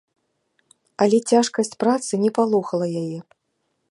[1.05, 3.19] Але цяжкасць працы не палохала яе.